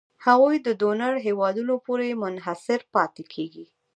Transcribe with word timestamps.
هغوی 0.25 0.55
د 0.61 0.67
ډونر 0.79 1.13
هېوادونو 1.27 1.73
پورې 1.85 2.19
منحصر 2.23 2.79
پاتې 2.93 3.23
کیږي. 3.33 3.65